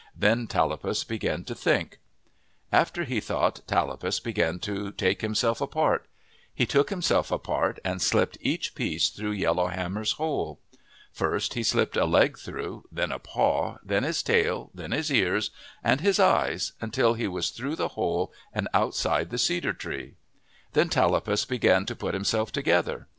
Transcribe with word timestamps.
Then 0.17 0.47
Tallapus 0.47 1.03
began 1.03 1.43
to 1.43 1.53
think. 1.53 1.99
128 2.71 3.19
OF 3.19 3.27
THE 3.27 3.35
PACIFIC 3.35 3.35
NORTHWEST 3.35 3.61
After 3.69 3.69
he 3.69 3.69
thought, 3.69 3.85
Tallapus 4.07 4.19
began 4.19 4.57
to 4.61 4.91
take 4.93 5.21
himself 5.21 5.61
apart. 5.61 6.07
He 6.51 6.65
took 6.65 6.89
himself 6.89 7.29
apart 7.29 7.79
and 7.85 8.01
slipped 8.01 8.35
each 8.41 8.73
piece 8.73 9.09
through 9.11 9.33
Yellow 9.33 9.67
Hammer's 9.67 10.13
hole. 10.13 10.59
First 11.13 11.53
he 11.53 11.61
slipped 11.61 11.95
a 11.97 12.05
leg 12.05 12.39
through, 12.39 12.85
then 12.91 13.11
a 13.11 13.19
paw, 13.19 13.77
then 13.83 14.01
his 14.01 14.23
tail, 14.23 14.71
then 14.73 14.91
his 14.91 15.11
ears, 15.11 15.51
and 15.83 16.01
his 16.01 16.19
eyes, 16.19 16.73
until 16.81 17.13
he 17.13 17.27
was 17.27 17.51
through 17.51 17.75
the 17.75 17.89
hole, 17.89 18.33
and 18.51 18.67
out 18.73 18.95
side 18.95 19.29
the 19.29 19.37
cedar 19.37 19.71
tree. 19.71 20.15
Then 20.73 20.89
Tallapus 20.89 21.45
began 21.45 21.85
to 21.85 21.95
put 21.95 22.15
himself 22.15 22.51
together. 22.51 23.07